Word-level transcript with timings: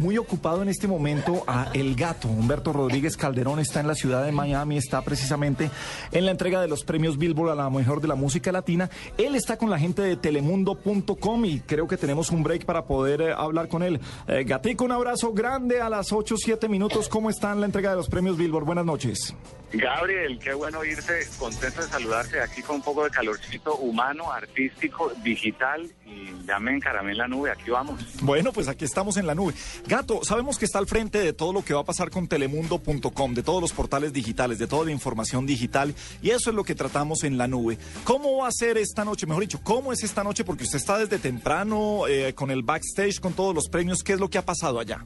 Muy 0.00 0.16
ocupado 0.16 0.62
en 0.62 0.68
este 0.68 0.86
momento 0.86 1.42
a 1.48 1.72
El 1.74 1.96
Gato. 1.96 2.28
Humberto 2.28 2.72
Rodríguez 2.72 3.16
Calderón 3.16 3.58
está 3.58 3.80
en 3.80 3.88
la 3.88 3.96
ciudad 3.96 4.24
de 4.24 4.30
Miami, 4.30 4.76
está 4.76 5.02
precisamente 5.02 5.72
en 6.12 6.24
la 6.24 6.30
entrega 6.30 6.60
de 6.60 6.68
los 6.68 6.84
premios 6.84 7.18
Billboard 7.18 7.50
a 7.50 7.56
la 7.56 7.68
mejor 7.68 8.00
de 8.00 8.06
la 8.06 8.14
música 8.14 8.52
latina. 8.52 8.88
Él 9.16 9.34
está 9.34 9.58
con 9.58 9.70
la 9.70 9.78
gente 9.80 10.00
de 10.02 10.14
telemundo.com 10.14 11.44
y 11.46 11.58
creo 11.62 11.88
que 11.88 11.96
tenemos 11.96 12.30
un 12.30 12.44
break 12.44 12.64
para 12.64 12.86
poder 12.86 13.22
eh, 13.22 13.32
hablar 13.36 13.66
con 13.66 13.82
él. 13.82 13.98
Eh, 14.28 14.44
Gatico, 14.44 14.84
un 14.84 14.92
abrazo 14.92 15.32
grande 15.32 15.80
a 15.80 15.90
las 15.90 16.12
8, 16.12 16.36
7 16.38 16.68
minutos. 16.68 17.08
¿Cómo 17.08 17.28
está 17.28 17.50
en 17.50 17.58
la 17.58 17.66
entrega 17.66 17.90
de 17.90 17.96
los 17.96 18.08
premios 18.08 18.36
Billboard? 18.36 18.66
Buenas 18.66 18.84
noches. 18.84 19.34
Gabriel, 19.72 20.38
qué 20.38 20.54
bueno 20.54 20.82
irse, 20.82 21.28
contento 21.38 21.82
de 21.82 21.88
saludarte 21.88 22.40
aquí 22.40 22.62
con 22.62 22.76
un 22.76 22.82
poco 22.82 23.04
de 23.04 23.10
calorcito 23.10 23.76
humano, 23.76 24.32
artístico, 24.32 25.12
digital 25.22 25.90
y 26.06 26.46
ya 26.46 26.58
me 26.58 26.74
encaramé 26.74 27.12
en 27.12 27.18
la 27.18 27.28
nube, 27.28 27.50
aquí 27.50 27.70
vamos. 27.70 28.00
Bueno, 28.22 28.52
pues 28.52 28.66
aquí 28.68 28.86
estamos 28.86 29.18
en 29.18 29.26
la 29.26 29.34
nube. 29.34 29.52
Gato, 29.86 30.24
sabemos 30.24 30.58
que 30.58 30.64
está 30.64 30.78
al 30.78 30.86
frente 30.86 31.18
de 31.18 31.34
todo 31.34 31.52
lo 31.52 31.62
que 31.62 31.74
va 31.74 31.80
a 31.80 31.84
pasar 31.84 32.10
con 32.10 32.28
telemundo.com, 32.28 33.34
de 33.34 33.42
todos 33.42 33.60
los 33.60 33.72
portales 33.72 34.12
digitales, 34.12 34.58
de 34.58 34.66
toda 34.66 34.86
la 34.86 34.90
información 34.90 35.44
digital 35.44 35.94
y 36.22 36.30
eso 36.30 36.48
es 36.48 36.56
lo 36.56 36.64
que 36.64 36.74
tratamos 36.74 37.24
en 37.24 37.36
la 37.36 37.46
nube. 37.46 37.76
¿Cómo 38.04 38.38
va 38.38 38.48
a 38.48 38.52
ser 38.52 38.78
esta 38.78 39.04
noche? 39.04 39.26
Mejor 39.26 39.42
dicho, 39.42 39.60
¿cómo 39.62 39.92
es 39.92 40.02
esta 40.02 40.24
noche? 40.24 40.44
Porque 40.44 40.64
usted 40.64 40.78
está 40.78 40.96
desde 40.96 41.18
temprano 41.18 42.06
eh, 42.08 42.32
con 42.34 42.50
el 42.50 42.62
backstage, 42.62 43.20
con 43.20 43.34
todos 43.34 43.54
los 43.54 43.68
premios. 43.68 44.02
¿Qué 44.02 44.14
es 44.14 44.20
lo 44.20 44.30
que 44.30 44.38
ha 44.38 44.46
pasado 44.46 44.80
allá? 44.80 45.04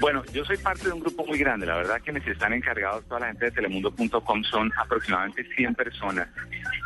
Bueno, 0.00 0.24
yo 0.32 0.44
soy 0.44 0.56
parte 0.56 0.86
de 0.86 0.92
un 0.92 1.00
grupo 1.00 1.24
muy 1.24 1.38
grande, 1.38 1.66
la 1.66 1.76
verdad 1.76 2.00
quienes 2.02 2.26
están 2.26 2.52
encargados, 2.52 3.04
toda 3.06 3.20
la 3.20 3.26
gente 3.28 3.46
de 3.46 3.52
son 4.50 4.70
aproximadamente 4.76 5.44
100 5.56 5.74
personas. 5.74 6.28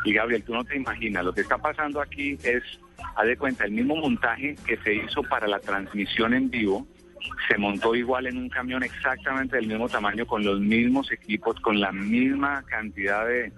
Y 0.03 0.13
Gabriel, 0.13 0.43
tú 0.43 0.53
no 0.53 0.63
te 0.63 0.77
imaginas, 0.77 1.25
lo 1.25 1.33
que 1.33 1.41
está 1.41 1.57
pasando 1.57 2.01
aquí 2.01 2.37
es, 2.43 2.63
haz 3.15 3.27
de 3.27 3.37
cuenta, 3.37 3.65
el 3.65 3.71
mismo 3.71 3.95
montaje 3.95 4.55
que 4.65 4.77
se 4.77 4.95
hizo 4.95 5.23
para 5.23 5.47
la 5.47 5.59
transmisión 5.59 6.33
en 6.33 6.49
vivo, 6.49 6.87
se 7.47 7.57
montó 7.57 7.95
igual 7.95 8.27
en 8.27 8.37
un 8.37 8.49
camión 8.49 8.83
exactamente 8.83 9.57
del 9.57 9.67
mismo 9.67 9.89
tamaño, 9.89 10.25
con 10.25 10.43
los 10.43 10.59
mismos 10.59 11.11
equipos, 11.11 11.59
con 11.59 11.79
la 11.79 11.91
misma 11.91 12.63
cantidad 12.63 13.27
de, 13.27 13.51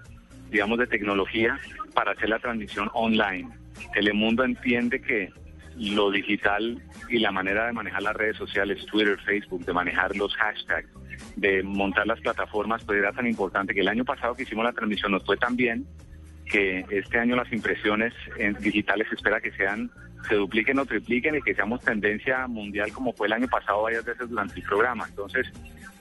digamos, 0.50 0.78
de 0.78 0.86
tecnología 0.86 1.58
para 1.94 2.12
hacer 2.12 2.28
la 2.28 2.38
transmisión 2.38 2.90
online. 2.94 3.48
Telemundo 3.92 4.44
entiende 4.44 5.00
que 5.00 5.32
lo 5.76 6.10
digital 6.10 6.82
y 7.08 7.18
la 7.18 7.30
manera 7.30 7.66
de 7.66 7.72
manejar 7.72 8.02
las 8.02 8.16
redes 8.16 8.36
sociales, 8.36 8.84
Twitter, 8.86 9.18
Facebook, 9.24 9.64
de 9.64 9.72
manejar 9.72 10.14
los 10.16 10.34
hashtags, 10.36 10.88
de 11.36 11.62
montar 11.62 12.06
las 12.06 12.20
plataformas, 12.20 12.84
pues 12.84 12.98
era 12.98 13.12
tan 13.12 13.26
importante 13.26 13.74
que 13.74 13.80
el 13.80 13.88
año 13.88 14.04
pasado 14.04 14.34
que 14.34 14.42
hicimos 14.42 14.64
la 14.64 14.72
transmisión 14.72 15.12
nos 15.12 15.24
fue 15.24 15.36
tan 15.36 15.56
bien 15.56 15.86
que 16.44 16.84
este 16.90 17.18
año 17.18 17.36
las 17.36 17.52
impresiones 17.52 18.12
digitales 18.60 19.06
se 19.08 19.14
espera 19.14 19.40
que 19.40 19.52
sean 19.52 19.90
se 20.28 20.34
dupliquen 20.34 20.78
o 20.78 20.84
tripliquen 20.84 21.36
y 21.36 21.42
que 21.42 21.54
seamos 21.54 21.80
tendencia 21.80 22.46
mundial 22.46 22.92
como 22.92 23.12
fue 23.12 23.26
el 23.26 23.32
año 23.32 23.48
pasado 23.48 23.82
varias 23.82 24.04
veces 24.04 24.28
durante 24.28 24.60
el 24.60 24.66
programa. 24.66 25.06
Entonces, 25.08 25.46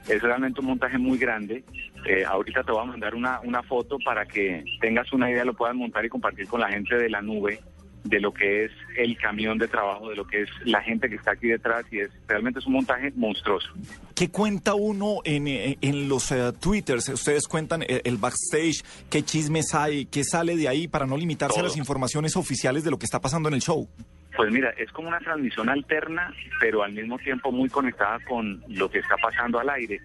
es 0.07 0.21
realmente 0.21 0.59
un 0.59 0.67
montaje 0.67 0.97
muy 0.97 1.17
grande. 1.17 1.63
Eh, 2.05 2.25
ahorita 2.25 2.63
te 2.63 2.71
voy 2.71 2.81
a 2.81 2.85
mandar 2.85 3.15
una, 3.15 3.39
una 3.41 3.61
foto 3.63 3.97
para 4.03 4.25
que 4.25 4.63
tengas 4.81 5.11
una 5.13 5.29
idea, 5.29 5.45
lo 5.45 5.53
puedas 5.53 5.75
montar 5.75 6.03
y 6.03 6.09
compartir 6.09 6.47
con 6.47 6.59
la 6.59 6.69
gente 6.69 6.95
de 6.95 7.09
la 7.09 7.21
nube 7.21 7.59
de 8.03 8.19
lo 8.19 8.33
que 8.33 8.65
es 8.65 8.71
el 8.97 9.17
camión 9.17 9.57
de 9.57 9.67
trabajo, 9.67 10.09
de 10.09 10.15
lo 10.15 10.25
que 10.25 10.43
es 10.43 10.49
la 10.65 10.81
gente 10.81 11.09
que 11.09 11.15
está 11.15 11.31
aquí 11.31 11.47
detrás 11.47 11.85
y 11.91 11.99
es 11.99 12.09
realmente 12.27 12.59
es 12.59 12.65
un 12.65 12.73
montaje 12.73 13.11
monstruoso. 13.15 13.69
¿Qué 14.15 14.29
cuenta 14.29 14.73
uno 14.73 15.17
en, 15.23 15.47
eh, 15.47 15.77
en 15.81 16.09
los 16.09 16.31
uh, 16.31 16.53
twitters? 16.53 17.09
Ustedes 17.09 17.47
cuentan 17.47 17.83
el, 17.83 18.01
el, 18.03 18.17
backstage, 18.17 18.83
qué 19.09 19.23
chismes 19.23 19.73
hay, 19.73 20.05
qué 20.05 20.23
sale 20.23 20.55
de 20.55 20.67
ahí 20.67 20.87
para 20.87 21.05
no 21.05 21.17
limitarse 21.17 21.55
Todo. 21.55 21.65
a 21.65 21.67
las 21.67 21.77
informaciones 21.77 22.35
oficiales 22.35 22.83
de 22.83 22.91
lo 22.91 22.99
que 22.99 23.05
está 23.05 23.19
pasando 23.19 23.49
en 23.49 23.55
el 23.55 23.61
show. 23.61 23.87
Pues 24.35 24.51
mira, 24.51 24.69
es 24.77 24.91
como 24.91 25.09
una 25.09 25.19
transmisión 25.19 25.69
alterna, 25.69 26.33
pero 26.61 26.83
al 26.83 26.93
mismo 26.93 27.17
tiempo 27.19 27.51
muy 27.51 27.67
conectada 27.67 28.19
con 28.27 28.63
lo 28.69 28.89
que 28.89 28.99
está 28.99 29.17
pasando 29.17 29.59
al 29.59 29.69
aire. 29.69 29.99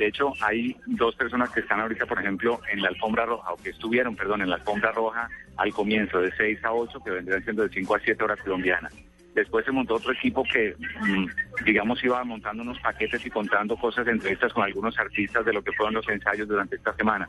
De 0.00 0.06
hecho, 0.06 0.32
hay 0.40 0.74
dos 0.86 1.14
personas 1.14 1.50
que 1.50 1.60
están 1.60 1.78
ahorita, 1.78 2.06
por 2.06 2.18
ejemplo, 2.18 2.58
en 2.72 2.80
la 2.80 2.88
alfombra 2.88 3.26
roja, 3.26 3.52
o 3.52 3.56
que 3.58 3.68
estuvieron, 3.68 4.16
perdón, 4.16 4.40
en 4.40 4.48
la 4.48 4.56
alfombra 4.56 4.92
roja 4.92 5.28
al 5.58 5.74
comienzo, 5.74 6.22
de 6.22 6.32
6 6.38 6.64
a 6.64 6.72
8, 6.72 7.02
que 7.04 7.10
vendrían 7.10 7.44
siendo 7.44 7.64
de 7.64 7.68
5 7.68 7.94
a 7.94 8.00
7 8.00 8.24
horas 8.24 8.38
colombianas. 8.40 8.94
Después 9.34 9.62
se 9.66 9.72
montó 9.72 9.96
otro 9.96 10.14
equipo 10.14 10.42
que, 10.50 10.74
mm, 11.02 11.26
digamos, 11.66 12.02
iba 12.02 12.24
montando 12.24 12.62
unos 12.62 12.80
paquetes 12.80 13.26
y 13.26 13.28
contando 13.28 13.76
cosas, 13.76 14.08
entrevistas 14.08 14.54
con 14.54 14.64
algunos 14.64 14.98
artistas 14.98 15.44
de 15.44 15.52
lo 15.52 15.62
que 15.62 15.72
fueron 15.72 15.92
los 15.92 16.08
ensayos 16.08 16.48
durante 16.48 16.76
esta 16.76 16.94
semana. 16.94 17.28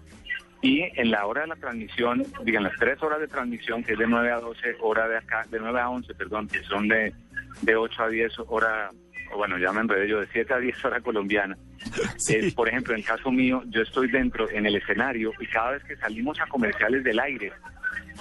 Y 0.61 0.83
en 0.95 1.11
la 1.11 1.25
hora 1.25 1.41
de 1.41 1.47
la 1.47 1.57
transmisión, 1.57 2.23
digan 2.45 2.63
las 2.63 2.77
tres 2.79 3.03
horas 3.03 3.19
de 3.19 3.27
transmisión, 3.27 3.83
que 3.83 3.93
es 3.93 3.99
de 3.99 4.07
9 4.07 4.31
a 4.31 4.39
12, 4.39 4.77
hora 4.79 5.09
de 5.09 5.17
acá, 5.17 5.45
de 5.51 5.59
9 5.59 5.77
a 5.77 5.89
11, 5.89 6.15
perdón, 6.15 6.47
que 6.47 6.63
son 6.63 6.87
de, 6.87 7.13
de 7.63 7.75
8 7.75 8.01
a 8.01 8.07
10 8.07 8.31
hora 8.47 8.91
bueno, 9.35 9.57
ya 9.57 9.71
me 9.71 9.81
enredé 9.81 10.07
yo, 10.07 10.19
de 10.19 10.27
7 10.31 10.53
a 10.53 10.57
10 10.57 10.85
horas 10.85 11.03
colombiana. 11.03 11.57
Sí. 12.17 12.35
Eh, 12.35 12.53
por 12.55 12.69
ejemplo, 12.69 12.93
en 12.93 12.99
el 12.99 13.05
caso 13.05 13.31
mío, 13.31 13.63
yo 13.67 13.81
estoy 13.81 14.07
dentro, 14.09 14.47
en 14.49 14.65
el 14.65 14.75
escenario, 14.75 15.31
y 15.39 15.47
cada 15.47 15.71
vez 15.71 15.83
que 15.83 15.95
salimos 15.95 16.39
a 16.39 16.45
comerciales 16.45 17.03
del 17.03 17.19
aire, 17.19 17.51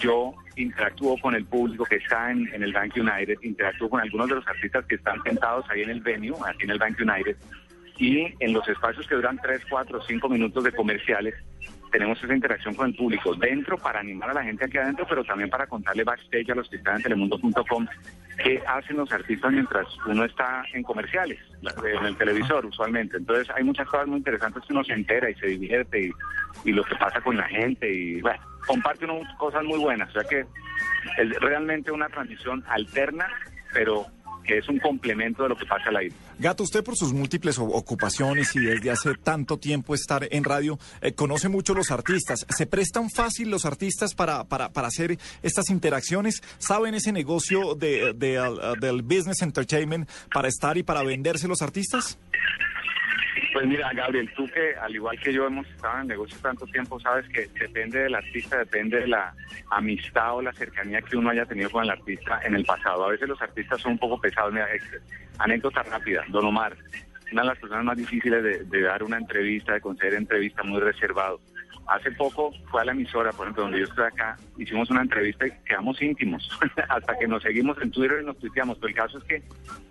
yo 0.00 0.32
interactúo 0.56 1.18
con 1.18 1.34
el 1.34 1.44
público 1.44 1.84
que 1.84 1.96
está 1.96 2.30
en, 2.30 2.48
en 2.54 2.62
el 2.62 2.72
Bank 2.72 2.94
United, 2.96 3.36
interactúo 3.42 3.90
con 3.90 4.00
algunos 4.00 4.28
de 4.28 4.36
los 4.36 4.48
artistas 4.48 4.86
que 4.86 4.94
están 4.94 5.22
sentados 5.22 5.66
ahí 5.68 5.82
en 5.82 5.90
el 5.90 6.00
venue, 6.00 6.36
aquí 6.46 6.64
en 6.64 6.70
el 6.70 6.78
Bank 6.78 6.98
United, 6.98 7.36
y 7.98 8.32
en 8.40 8.52
los 8.54 8.66
espacios 8.66 9.06
que 9.06 9.14
duran 9.14 9.38
3, 9.42 9.62
4, 9.68 10.00
5 10.02 10.28
minutos 10.30 10.64
de 10.64 10.72
comerciales, 10.72 11.34
tenemos 11.90 12.22
esa 12.22 12.34
interacción 12.34 12.74
con 12.74 12.88
el 12.88 12.96
público 12.96 13.34
dentro 13.34 13.76
para 13.76 14.00
animar 14.00 14.30
a 14.30 14.34
la 14.34 14.42
gente 14.42 14.64
aquí 14.64 14.78
adentro, 14.78 15.06
pero 15.08 15.24
también 15.24 15.50
para 15.50 15.66
contarle 15.66 16.04
backstage 16.04 16.50
a 16.50 16.54
los 16.54 16.68
que 16.68 16.76
están 16.76 16.96
en 16.96 17.02
telemundo.com 17.02 17.86
qué 18.42 18.62
hacen 18.66 18.96
los 18.96 19.12
artistas 19.12 19.52
mientras 19.52 19.86
uno 20.06 20.24
está 20.24 20.64
en 20.72 20.82
comerciales, 20.82 21.38
en 21.62 22.06
el 22.06 22.16
televisor 22.16 22.64
usualmente. 22.64 23.18
Entonces 23.18 23.48
hay 23.54 23.64
muchas 23.64 23.86
cosas 23.88 24.06
muy 24.06 24.18
interesantes 24.18 24.62
que 24.66 24.72
uno 24.72 24.84
se 24.84 24.94
entera 24.94 25.28
y 25.30 25.34
se 25.34 25.46
divierte 25.46 26.06
y, 26.06 26.10
y 26.64 26.72
lo 26.72 26.82
que 26.84 26.96
pasa 26.96 27.20
con 27.20 27.36
la 27.36 27.44
gente 27.44 27.92
y 27.92 28.20
bueno, 28.20 28.40
comparte 28.66 29.04
uno 29.04 29.20
cosas 29.38 29.64
muy 29.64 29.78
buenas. 29.78 30.08
O 30.10 30.12
sea 30.12 30.24
que 30.24 30.40
es 31.18 31.40
realmente 31.40 31.90
una 31.90 32.08
transición 32.08 32.64
alterna, 32.68 33.26
pero 33.72 34.06
que 34.44 34.58
es 34.58 34.68
un 34.68 34.78
complemento 34.78 35.42
de 35.42 35.50
lo 35.50 35.56
que 35.56 35.66
pasa 35.66 35.88
al 35.88 35.96
aire. 35.96 36.14
Gato, 36.38 36.64
usted 36.64 36.82
por 36.82 36.96
sus 36.96 37.12
múltiples 37.12 37.58
ocupaciones 37.58 38.56
y 38.56 38.60
desde 38.60 38.90
hace 38.90 39.14
tanto 39.14 39.58
tiempo 39.58 39.94
estar 39.94 40.26
en 40.30 40.42
radio, 40.42 40.78
eh, 41.02 41.12
conoce 41.12 41.48
mucho 41.48 41.74
los 41.74 41.90
artistas. 41.90 42.46
¿Se 42.48 42.66
prestan 42.66 43.10
fácil 43.10 43.50
los 43.50 43.64
artistas 43.64 44.14
para, 44.14 44.44
para, 44.44 44.72
para 44.72 44.88
hacer 44.88 45.18
estas 45.42 45.70
interacciones? 45.70 46.42
¿Saben 46.58 46.94
ese 46.94 47.12
negocio 47.12 47.74
de, 47.74 48.14
de, 48.14 48.40
del 48.80 49.02
business 49.02 49.42
entertainment 49.42 50.08
para 50.32 50.48
estar 50.48 50.78
y 50.78 50.82
para 50.82 51.02
venderse 51.02 51.46
los 51.46 51.62
artistas? 51.62 52.18
Pues 53.60 53.68
mira, 53.68 53.92
Gabriel, 53.92 54.32
tú 54.34 54.46
que 54.46 54.74
al 54.80 54.94
igual 54.94 55.20
que 55.20 55.34
yo 55.34 55.46
hemos 55.46 55.66
estado 55.68 55.96
en 55.96 56.00
el 56.00 56.08
negocio 56.08 56.38
tanto 56.40 56.64
tiempo, 56.64 56.98
sabes 56.98 57.28
que 57.28 57.46
depende 57.60 57.98
del 58.04 58.14
artista, 58.14 58.56
depende 58.56 59.00
de 59.00 59.06
la 59.06 59.34
amistad 59.68 60.36
o 60.36 60.40
la 60.40 60.50
cercanía 60.54 61.02
que 61.02 61.18
uno 61.18 61.28
haya 61.28 61.44
tenido 61.44 61.68
con 61.68 61.84
el 61.84 61.90
artista 61.90 62.40
en 62.42 62.54
el 62.54 62.64
pasado. 62.64 63.04
A 63.04 63.10
veces 63.10 63.28
los 63.28 63.42
artistas 63.42 63.78
son 63.82 63.92
un 63.92 63.98
poco 63.98 64.18
pesados. 64.18 64.54
Mira, 64.54 64.66
anécdota 65.36 65.82
rápida, 65.82 66.24
Don 66.28 66.46
Omar, 66.46 66.74
una 67.32 67.42
de 67.42 67.48
las 67.48 67.58
personas 67.58 67.84
más 67.84 67.98
difíciles 67.98 68.42
de, 68.42 68.64
de 68.64 68.80
dar 68.80 69.02
una 69.02 69.18
entrevista, 69.18 69.74
de 69.74 69.82
conceder 69.82 70.14
entrevista, 70.14 70.62
muy 70.62 70.80
reservado. 70.80 71.38
Hace 71.90 72.12
poco 72.12 72.52
fue 72.70 72.82
a 72.82 72.84
la 72.84 72.92
emisora, 72.92 73.32
por 73.32 73.46
ejemplo, 73.46 73.64
donde 73.64 73.80
yo 73.80 73.84
estoy 73.84 74.04
acá, 74.06 74.36
hicimos 74.58 74.88
una 74.90 75.02
entrevista 75.02 75.46
y 75.46 75.50
quedamos 75.66 76.00
íntimos, 76.00 76.48
hasta 76.88 77.18
que 77.18 77.26
nos 77.26 77.42
seguimos 77.42 77.76
en 77.82 77.90
Twitter 77.90 78.20
y 78.22 78.26
nos 78.26 78.38
tuiteamos. 78.38 78.78
Pero 78.78 78.88
el 78.88 78.94
caso 78.94 79.18
es 79.18 79.24
que 79.24 79.42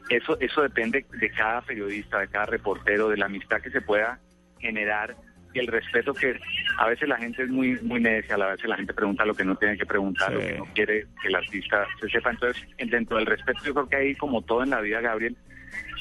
eso, 0.09 0.39
eso 0.39 0.61
depende 0.61 1.05
de 1.19 1.29
cada 1.31 1.61
periodista, 1.61 2.19
de 2.19 2.27
cada 2.29 2.45
reportero, 2.45 3.09
de 3.09 3.17
la 3.17 3.25
amistad 3.25 3.61
que 3.61 3.69
se 3.69 3.81
pueda 3.81 4.17
generar 4.59 5.15
y 5.53 5.59
el 5.59 5.67
respeto 5.67 6.13
que 6.13 6.39
a 6.77 6.87
veces 6.87 7.09
la 7.09 7.17
gente 7.17 7.41
es 7.43 7.49
muy 7.49 7.77
muy 7.81 7.99
necia, 7.99 8.35
a 8.35 8.51
veces 8.51 8.69
la 8.69 8.75
gente 8.77 8.93
pregunta 8.93 9.25
lo 9.25 9.33
que 9.33 9.43
no 9.43 9.55
tiene 9.55 9.77
que 9.77 9.85
preguntar, 9.85 10.29
Sí. 10.29 10.35
lo 10.35 10.39
que 10.41 10.57
no 10.59 10.65
quiere 10.75 11.05
que 11.21 11.27
el 11.27 11.35
artista 11.35 11.85
se 11.99 12.07
sepa. 12.09 12.29
Entonces, 12.29 12.63
en- 12.77 12.89
dentro 12.91 13.17
del 13.17 13.25
respeto, 13.25 13.59
yo 13.65 13.73
creo 13.73 13.89
que 13.89 13.95
ahí, 13.95 14.15
como 14.15 14.41
todo 14.43 14.63
en 14.63 14.69
la 14.69 14.79
vida, 14.79 15.01
Gabriel, 15.01 15.35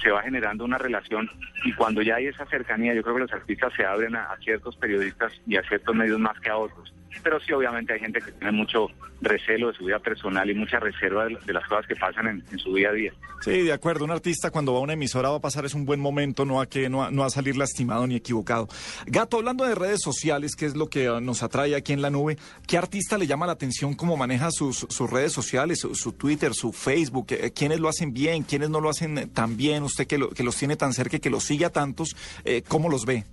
se 0.02 0.10
va 0.10 0.22
generando 0.22 0.64
una 0.64 0.78
relación 0.78 1.28
y 1.64 1.72
cuando 1.72 2.02
ya 2.02 2.16
hay 2.16 2.26
esa 2.26 2.46
cercanía, 2.46 2.94
yo 2.94 3.02
creo 3.02 3.16
que 3.16 3.22
los 3.22 3.32
artistas 3.32 3.72
se 3.76 3.84
abren 3.84 4.14
a, 4.16 4.36
ciertos 4.42 4.76
periodistas 4.76 5.32
y 5.46 5.56
a 5.56 5.62
ciertos 5.62 5.94
medios 5.94 6.18
más 6.18 6.38
que 6.40 6.50
a 6.50 6.56
otros. 6.56 6.92
Pero 7.22 7.40
sí, 7.40 7.52
obviamente 7.52 7.92
hay 7.92 8.00
gente 8.00 8.20
que 8.20 8.30
tiene 8.32 8.52
mucho 8.52 8.88
recelo 9.20 9.68
de 9.68 9.74
su 9.74 9.84
vida 9.84 9.98
personal 9.98 10.48
y 10.48 10.54
mucha 10.54 10.78
reserva 10.78 11.24
de, 11.24 11.36
de 11.44 11.52
las 11.52 11.66
cosas 11.66 11.86
que 11.86 11.96
pasan 11.96 12.44
en, 12.50 12.58
su 12.58 12.74
día 12.74 12.90
a 12.90 12.92
día. 12.92 13.12
Sí, 13.40 13.62
de 13.62 13.72
acuerdo. 13.72 14.04
Un 14.04 14.12
artista 14.12 14.50
cuando 14.50 14.72
va 14.72 14.78
a 14.78 14.82
una 14.82 14.92
emisora 14.92 15.30
va 15.30 15.36
a 15.36 15.40
pasar 15.40 15.64
es 15.64 15.74
un 15.74 15.84
buen 15.84 15.98
momento, 15.98 16.44
no 16.44 16.60
a 16.60 16.66
que 16.66 16.88
no 16.88 17.10
no 17.10 17.24
a 17.24 17.30
salir 17.30 17.56
lastimado 17.56 18.06
ni 18.06 18.14
equivocado. 18.14 18.68
Gato, 19.06 19.38
hablando 19.38 19.64
de 19.64 19.74
redes 19.74 20.00
sociales, 20.02 20.54
que 20.54 20.66
es 20.66 20.76
lo 20.76 20.88
que 20.88 21.10
uh, 21.10 21.20
nos 21.20 21.42
atrae 21.42 21.74
aquí 21.74 21.92
en 21.92 22.02
la 22.02 22.10
nube, 22.10 22.38
¿qué 22.66 22.78
artista 22.78 23.18
le 23.18 23.26
llama 23.26 23.46
la 23.46 23.52
atención 23.52 23.94
cómo 23.94 24.16
maneja 24.16 24.50
sus, 24.50 24.86
redes 25.10 25.32
sociales, 25.32 25.80
su, 25.80 25.94
su 25.94 26.12
Twitter, 26.12 26.54
su 26.54 26.72
Facebook? 26.72 27.26
Eh, 27.30 27.52
¿Quiénes 27.52 27.80
lo 27.80 27.88
hacen 27.88 28.12
bien? 28.12 28.44
¿Quiénes 28.44 28.70
no 28.70 28.80
lo 28.80 28.90
hacen 28.90 29.30
tan 29.30 29.56
bien? 29.56 29.57
Usted 29.82 30.06
que, 30.06 30.18
lo- 30.18 30.30
que 30.30 30.42
los 30.44 30.56
tiene 30.56 30.76
tan 30.76 30.92
cerca 30.92 31.16
y 31.16 31.20
que 31.20 31.30
los 31.30 31.44
sigue 31.44 31.64
a 31.64 31.70
tantos, 31.70 32.14
eh, 32.44 32.62
¿cómo 32.66 32.88
los 32.88 33.04
ve? 33.04 33.24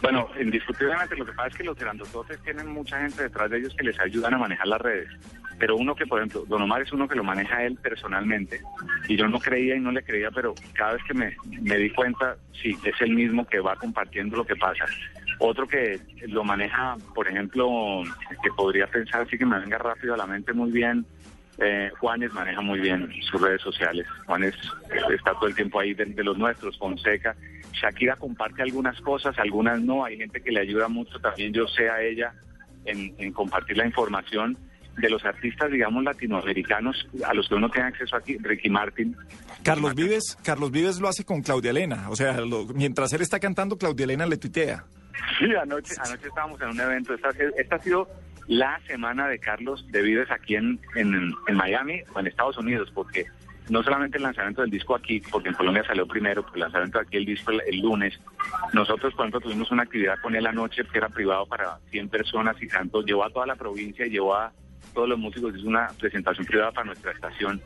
Bueno, 0.00 0.26
indiscutiblemente 0.40 1.14
lo 1.16 1.24
que 1.24 1.32
pasa 1.32 1.48
es 1.48 1.54
que 1.56 1.62
los 1.64 1.78
grandototes 1.78 2.40
tienen 2.42 2.66
mucha 2.68 2.98
gente 3.00 3.22
detrás 3.22 3.48
de 3.50 3.58
ellos 3.58 3.74
que 3.76 3.84
les 3.84 3.98
ayudan 4.00 4.34
a 4.34 4.38
manejar 4.38 4.66
las 4.66 4.80
redes. 4.80 5.08
Pero 5.60 5.76
uno 5.76 5.94
que, 5.94 6.06
por 6.06 6.18
ejemplo, 6.18 6.44
Don 6.48 6.60
Omar 6.62 6.82
es 6.82 6.92
uno 6.92 7.06
que 7.06 7.14
lo 7.14 7.22
maneja 7.22 7.62
él 7.62 7.76
personalmente. 7.80 8.60
Y 9.06 9.16
yo 9.16 9.28
no 9.28 9.38
creía 9.38 9.76
y 9.76 9.80
no 9.80 9.92
le 9.92 10.02
creía, 10.02 10.30
pero 10.32 10.54
cada 10.72 10.94
vez 10.94 11.02
que 11.06 11.14
me, 11.14 11.36
me 11.60 11.76
di 11.76 11.90
cuenta, 11.90 12.36
sí, 12.60 12.76
es 12.82 13.00
el 13.00 13.14
mismo 13.14 13.46
que 13.46 13.60
va 13.60 13.76
compartiendo 13.76 14.36
lo 14.38 14.44
que 14.44 14.56
pasa. 14.56 14.84
Otro 15.38 15.68
que 15.68 16.00
lo 16.26 16.42
maneja, 16.42 16.96
por 17.14 17.28
ejemplo, 17.28 18.02
que 18.42 18.50
podría 18.56 18.88
pensar 18.88 19.22
así 19.22 19.38
que 19.38 19.46
me 19.46 19.60
venga 19.60 19.78
rápido 19.78 20.14
a 20.14 20.16
la 20.16 20.26
mente 20.26 20.52
muy 20.52 20.72
bien, 20.72 21.06
eh, 21.58 21.90
Juanes 21.98 22.32
maneja 22.32 22.60
muy 22.60 22.80
bien 22.80 23.08
sus 23.22 23.40
redes 23.40 23.60
sociales. 23.60 24.06
Juanes 24.26 24.54
está 25.14 25.32
todo 25.34 25.46
el 25.46 25.54
tiempo 25.54 25.80
ahí 25.80 25.94
de, 25.94 26.06
de, 26.06 26.24
los 26.24 26.38
nuestros, 26.38 26.78
Fonseca. 26.78 27.36
Shakira 27.72 28.16
comparte 28.16 28.62
algunas 28.62 29.00
cosas, 29.00 29.38
algunas 29.38 29.80
no. 29.80 30.04
Hay 30.04 30.16
gente 30.16 30.40
que 30.40 30.50
le 30.50 30.60
ayuda 30.60 30.88
mucho. 30.88 31.18
También 31.20 31.52
yo 31.52 31.66
sé 31.68 31.88
a 31.88 32.02
ella 32.02 32.32
en, 32.84 33.14
en 33.18 33.32
compartir 33.32 33.76
la 33.76 33.86
información 33.86 34.56
de 34.96 35.08
los 35.08 35.24
artistas, 35.24 35.70
digamos, 35.70 36.04
latinoamericanos 36.04 37.08
a 37.24 37.32
los 37.32 37.48
que 37.48 37.54
uno 37.54 37.70
tiene 37.70 37.88
acceso 37.88 38.16
aquí, 38.16 38.36
Ricky 38.38 38.68
Martin. 38.68 39.16
Carlos 39.62 39.94
Vives, 39.94 40.36
Carlos 40.42 40.70
Vives 40.70 41.00
lo 41.00 41.08
hace 41.08 41.24
con 41.24 41.42
Claudia 41.42 41.70
Elena, 41.70 42.10
o 42.10 42.16
sea, 42.16 42.40
lo, 42.40 42.66
mientras 42.66 43.12
él 43.12 43.22
está 43.22 43.40
cantando, 43.40 43.78
Claudia 43.78 44.04
Elena 44.04 44.26
le 44.26 44.36
tuitea. 44.36 44.84
Sí, 45.38 45.46
anoche, 45.54 45.94
anoche 46.04 46.28
estábamos 46.28 46.60
en 46.60 46.68
un 46.68 46.80
evento, 46.80 47.14
esta, 47.14 47.30
esta 47.56 47.76
ha 47.76 47.78
sido 47.78 48.08
la 48.48 48.80
semana 48.86 49.28
de 49.28 49.38
Carlos 49.38 49.86
de 49.90 50.02
Vives 50.02 50.30
aquí 50.30 50.56
en, 50.56 50.80
en, 50.96 51.32
en 51.46 51.56
Miami 51.56 52.02
o 52.14 52.20
en 52.20 52.26
Estados 52.26 52.58
Unidos, 52.58 52.90
porque 52.92 53.26
no 53.68 53.82
solamente 53.82 54.18
el 54.18 54.24
lanzamiento 54.24 54.62
del 54.62 54.70
disco 54.70 54.94
aquí, 54.94 55.20
porque 55.30 55.48
en 55.48 55.54
Colombia 55.54 55.84
salió 55.86 56.06
primero, 56.06 56.42
pero 56.42 56.56
el 56.56 56.60
lanzamiento 56.62 56.98
aquí 56.98 57.16
el 57.16 57.26
disco 57.26 57.52
el, 57.52 57.62
el, 57.66 57.80
lunes. 57.80 58.18
Nosotros, 58.72 59.14
por 59.14 59.24
ejemplo, 59.24 59.40
tuvimos 59.40 59.70
una 59.70 59.84
actividad 59.84 60.18
con 60.20 60.34
él 60.34 60.46
anoche 60.46 60.84
que 60.84 60.98
era 60.98 61.08
privado 61.08 61.46
para 61.46 61.78
100 61.90 62.08
personas 62.08 62.60
y 62.60 62.68
tanto 62.68 63.02
llevó 63.02 63.24
a 63.24 63.30
toda 63.30 63.46
la 63.46 63.56
provincia 63.56 64.06
llevó 64.06 64.34
a 64.34 64.52
todos 64.92 65.08
los 65.08 65.18
músicos, 65.18 65.56
hizo 65.56 65.68
una 65.68 65.88
presentación 65.98 66.44
privada 66.44 66.72
para 66.72 66.86
nuestra 66.86 67.12
estación. 67.12 67.62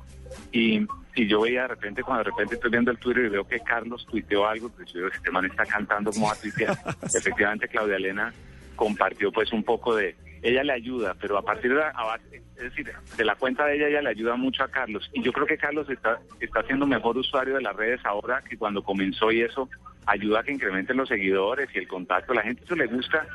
Y, 0.53 0.87
y 1.15 1.27
yo 1.27 1.41
veía 1.41 1.63
de 1.63 1.69
repente, 1.69 2.03
cuando 2.03 2.25
de 2.25 2.31
repente 2.31 2.55
estoy 2.55 2.71
viendo 2.71 2.91
el 2.91 2.99
Twitter 2.99 3.25
y 3.25 3.29
veo 3.31 3.47
que 3.47 3.61
Carlos 3.61 4.07
tuiteó 4.07 4.47
algo, 4.47 4.69
pues 4.69 4.93
yo 4.93 5.01
digo, 5.01 5.11
este 5.13 5.31
man 5.31 5.47
está 5.47 5.65
cantando 5.65 6.13
como 6.13 6.27
va 6.27 6.35
a 6.35 6.37
tuitear. 6.37 6.77
Efectivamente, 7.03 7.69
Claudia 7.69 7.97
Elena 7.97 8.33
compartió 8.77 9.33
pues 9.33 9.53
un 9.53 9.65
poco 9.65 9.97
de, 9.97 10.15
ella 10.43 10.63
le 10.63 10.73
ayuda, 10.73 11.15
pero 11.21 11.39
a 11.39 11.43
partir 11.43 11.75
de, 11.75 11.83
a, 11.83 12.19
es 12.57 12.63
decir, 12.63 12.93
de 13.17 13.25
la 13.25 13.35
cuenta 13.37 13.67
de 13.67 13.77
ella, 13.77 13.89
ella 13.89 14.03
le 14.03 14.11
ayuda 14.11 14.37
mucho 14.37 14.63
a 14.63 14.69
Carlos. 14.69 15.09
Y 15.13 15.23
yo 15.23 15.33
creo 15.33 15.47
que 15.47 15.59
Carlos 15.59 15.89
está, 15.91 16.19
está 16.41 16.63
siendo 16.63 16.87
mejor 16.87 17.17
usuario 17.17 17.55
de 17.55 17.63
las 17.63 17.75
redes 17.75 18.01
ahora 18.05 18.43
que 18.49 18.57
cuando 18.57 18.83
comenzó 18.83 19.31
y 19.31 19.43
eso 19.43 19.69
ayuda 20.07 20.41
a 20.41 20.43
que 20.43 20.53
incrementen 20.53 20.97
los 20.97 21.09
seguidores 21.09 21.69
y 21.75 21.79
el 21.79 21.89
contacto. 21.89 22.33
A 22.33 22.37
la 22.37 22.43
gente 22.43 22.63
eso 22.65 22.77
le 22.77 22.87
gusta 22.87 23.27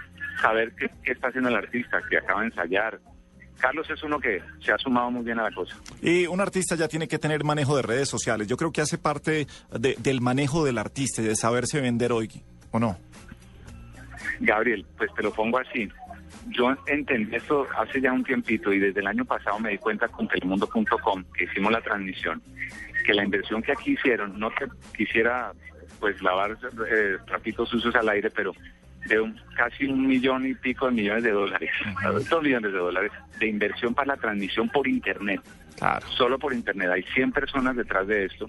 saber 0.42 0.74
qué, 0.76 0.90
qué 1.04 1.12
está 1.12 1.28
haciendo 1.28 1.50
el 1.50 1.56
artista, 1.56 2.02
que 2.10 2.18
acaba 2.18 2.42
de 2.42 2.48
ensayar. 2.48 3.00
Carlos 3.60 3.88
es 3.92 4.02
uno 4.02 4.20
que 4.20 4.42
se 4.60 4.72
ha 4.72 4.78
sumado 4.78 5.12
muy 5.12 5.24
bien 5.24 5.40
a 5.40 5.44
la 5.44 5.52
cosa. 5.52 5.76
Y 6.02 6.26
un 6.26 6.42
artista 6.42 6.76
ya 6.76 6.88
tiene 6.88 7.08
que 7.08 7.20
tener 7.20 7.44
manejo 7.44 7.76
de 7.76 7.84
redes 7.84 8.10
sociales. 8.10 8.48
Yo 8.48 8.58
creo 8.58 8.72
que 8.72 8.82
hace 8.82 8.98
parte 8.98 9.46
de, 9.78 9.96
del 10.00 10.22
manejo 10.22 10.66
del 10.66 10.80
artista 10.80 11.22
y 11.22 11.26
de 11.26 11.36
saberse 11.36 11.80
vender 11.80 12.12
hoy, 12.12 12.42
¿o 12.72 12.80
no? 12.80 12.98
Gabriel, 14.40 14.84
pues 14.98 15.14
te 15.14 15.22
lo 15.22 15.32
pongo 15.32 15.60
así 15.60 15.88
yo 16.50 16.76
entendí 16.88 17.36
esto 17.36 17.68
hace 17.78 18.02
ya 18.02 18.12
un 18.12 18.24
tiempito 18.24 18.74
y 18.74 18.80
desde 18.80 19.00
el 19.00 19.08
año 19.08 19.26
pasado 19.26 19.60
me 19.60 19.72
di 19.72 19.78
cuenta 19.78 20.08
con 20.08 20.28
telemundo.com 20.28 21.24
que 21.36 21.46
hicimos 21.46 21.72
la 21.72 21.82
transmisión, 21.82 22.42
que 23.06 23.14
la 23.14 23.24
inversión 23.24 23.62
que 23.62 23.72
aquí 23.72 23.94
hicieron, 23.94 24.40
no 24.40 24.50
que 24.52 24.66
quisiera 24.96 25.52
pues 26.00 26.22
lavar 26.22 26.58
eh, 26.90 27.18
trapitos 27.28 27.70
sucios 27.70 27.94
al 27.96 28.10
aire, 28.10 28.30
pero 28.32 28.54
de 29.08 29.20
un, 29.20 29.40
casi 29.56 29.86
un 29.86 30.08
millón 30.08 30.46
y 30.48 30.54
pico 30.56 30.88
de 30.88 30.94
millones 30.94 31.24
de 31.24 31.32
dólares, 31.32 31.72
dos 32.30 32.44
millones 32.44 32.72
de 32.72 32.78
dólares 32.78 33.12
de 33.40 33.48
inversión 33.48 33.94
para 33.94 34.16
la 34.16 34.18
transmisión 34.18 34.70
por 34.70 34.88
internet. 34.88 35.42
Claro. 35.78 36.06
Solo 36.10 36.38
por 36.38 36.54
internet. 36.54 36.90
Hay 36.92 37.04
100 37.14 37.32
personas 37.32 37.76
detrás 37.76 38.06
de 38.06 38.26
esto, 38.26 38.46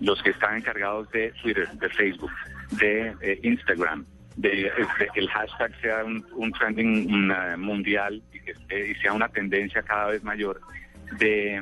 los 0.00 0.22
que 0.22 0.30
están 0.30 0.58
encargados 0.58 1.10
de 1.10 1.32
Twitter, 1.42 1.68
de 1.70 1.88
Facebook, 1.88 2.30
de 2.72 3.14
eh, 3.22 3.40
Instagram, 3.42 4.04
de, 4.38 4.50
de, 4.50 5.08
que 5.12 5.20
el 5.20 5.28
hashtag 5.28 5.72
sea 5.80 6.04
un, 6.04 6.24
un 6.32 6.52
trending 6.52 7.12
una, 7.12 7.56
mundial 7.56 8.22
y 8.32 8.40
que 8.40 8.90
y 8.90 8.94
sea 8.96 9.12
una 9.12 9.28
tendencia 9.28 9.82
cada 9.82 10.06
vez 10.06 10.22
mayor 10.22 10.60
de, 11.18 11.60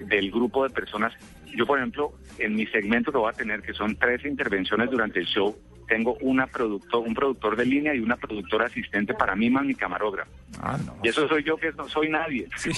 del 0.00 0.30
grupo 0.30 0.64
de 0.64 0.70
personas. 0.70 1.12
Yo, 1.56 1.66
por 1.66 1.78
ejemplo, 1.78 2.12
en 2.38 2.54
mi 2.56 2.66
segmento 2.66 3.12
que 3.12 3.18
voy 3.18 3.30
a 3.30 3.32
tener, 3.32 3.62
que 3.62 3.72
son 3.72 3.96
tres 3.96 4.24
intervenciones 4.24 4.90
durante 4.90 5.20
el 5.20 5.26
show, 5.26 5.56
tengo 5.86 6.16
una 6.20 6.48
productor, 6.48 7.06
un 7.06 7.14
productor 7.14 7.54
de 7.54 7.64
línea 7.64 7.94
y 7.94 8.00
una 8.00 8.16
productora 8.16 8.66
asistente 8.66 9.14
para 9.14 9.36
mí, 9.36 9.48
más 9.48 9.64
mi 9.64 9.76
camarógrafo. 9.76 10.30
Ah, 10.60 10.76
no. 10.84 10.96
Y 11.04 11.08
eso 11.08 11.28
soy 11.28 11.44
yo 11.44 11.56
que 11.56 11.70
no 11.72 11.88
soy 11.88 12.08
nadie. 12.08 12.48
Sí. 12.56 12.70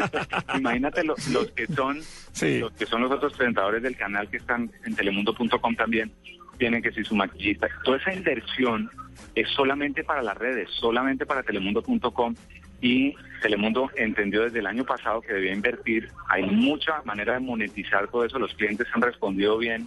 Imagínate 0.56 1.04
lo, 1.04 1.14
los 1.32 1.50
que 1.50 1.66
son 1.66 2.00
sí. 2.32 2.60
los 2.60 2.72
que 2.72 2.86
son 2.86 3.02
los 3.02 3.10
otros 3.10 3.34
presentadores 3.34 3.82
del 3.82 3.96
canal 3.96 4.30
que 4.30 4.38
están 4.38 4.70
en 4.86 4.96
telemundo.com 4.96 5.76
también 5.76 6.10
tienen 6.56 6.82
que 6.82 6.92
ser 6.92 7.06
su 7.06 7.14
maquillista. 7.14 7.68
Toda 7.84 7.98
esa 7.98 8.12
inversión 8.12 8.90
es 9.34 9.48
solamente 9.50 10.04
para 10.04 10.22
las 10.22 10.36
redes, 10.36 10.68
solamente 10.70 11.26
para 11.26 11.42
telemundo.com 11.42 12.34
y 12.80 13.14
Telemundo 13.40 13.90
entendió 13.96 14.42
desde 14.42 14.58
el 14.58 14.66
año 14.66 14.84
pasado 14.84 15.20
que 15.20 15.32
debía 15.32 15.52
invertir. 15.52 16.10
Hay 16.28 16.44
mucha 16.44 17.02
manera 17.04 17.34
de 17.34 17.40
monetizar 17.40 18.08
todo 18.08 18.24
eso, 18.24 18.38
los 18.38 18.54
clientes 18.54 18.86
han 18.92 19.02
respondido 19.02 19.58
bien 19.58 19.86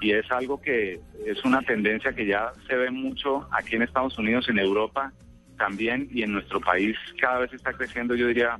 y 0.00 0.12
es 0.12 0.30
algo 0.30 0.60
que 0.60 1.00
es 1.26 1.44
una 1.44 1.62
tendencia 1.62 2.12
que 2.12 2.26
ya 2.26 2.52
se 2.66 2.76
ve 2.76 2.90
mucho 2.90 3.48
aquí 3.52 3.76
en 3.76 3.82
Estados 3.82 4.18
Unidos, 4.18 4.48
en 4.48 4.58
Europa 4.58 5.12
también 5.58 6.08
y 6.10 6.22
en 6.22 6.32
nuestro 6.32 6.60
país 6.60 6.96
cada 7.20 7.40
vez 7.40 7.52
está 7.52 7.72
creciendo, 7.72 8.14
yo 8.14 8.28
diría, 8.28 8.58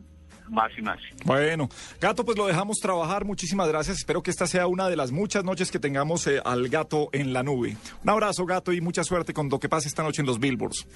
más 0.50 0.70
y 0.76 0.82
más. 0.82 0.98
Bueno, 1.24 1.68
Gato, 2.00 2.24
pues 2.24 2.36
lo 2.36 2.46
dejamos 2.46 2.78
trabajar. 2.78 3.24
Muchísimas 3.24 3.68
gracias. 3.68 3.98
Espero 3.98 4.22
que 4.22 4.30
esta 4.30 4.46
sea 4.46 4.66
una 4.66 4.88
de 4.88 4.96
las 4.96 5.12
muchas 5.12 5.44
noches 5.44 5.70
que 5.70 5.78
tengamos 5.78 6.26
eh, 6.26 6.40
al 6.44 6.68
gato 6.68 7.08
en 7.12 7.32
la 7.32 7.42
nube. 7.42 7.76
Un 8.02 8.10
abrazo, 8.10 8.44
Gato, 8.46 8.72
y 8.72 8.80
mucha 8.80 9.04
suerte 9.04 9.32
con 9.32 9.48
lo 9.48 9.58
que 9.58 9.68
pase 9.68 9.88
esta 9.88 10.02
noche 10.02 10.22
en 10.22 10.26
los 10.26 10.38
Billboards. 10.38 10.86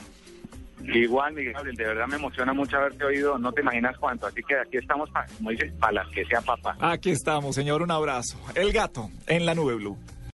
Igual, 0.92 1.32
Miguel, 1.32 1.54
de 1.76 1.84
verdad 1.84 2.06
me 2.06 2.16
emociona 2.16 2.52
mucho 2.52 2.76
haberte 2.76 3.04
oído, 3.04 3.38
no 3.38 3.52
te 3.52 3.62
imaginas 3.62 3.96
cuánto. 3.98 4.26
Así 4.26 4.42
que 4.42 4.54
aquí 4.58 4.76
estamos, 4.76 5.08
para, 5.10 5.26
como 5.28 5.50
dices, 5.50 5.72
para 5.80 5.92
las 5.92 6.08
que 6.08 6.24
sea 6.26 6.40
papá. 6.42 6.76
Aquí 6.80 7.10
estamos, 7.10 7.54
señor, 7.54 7.80
un 7.80 7.90
abrazo. 7.90 8.38
El 8.54 8.72
gato 8.72 9.10
en 9.26 9.46
la 9.46 9.54
nube 9.54 9.74
blue. 9.76 9.96